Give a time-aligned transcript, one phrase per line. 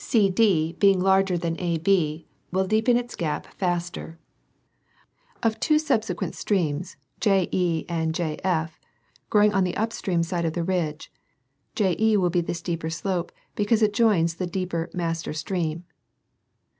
[0.03, 4.17] CD being larger than AB will deepen its gap faster.
[5.43, 8.71] Of two subsequent streams, JE and JF,
[9.29, 11.11] growing on the up stream side of the ridge,
[11.75, 15.83] JE will have the steeper slope, because it joins the deeper master stream.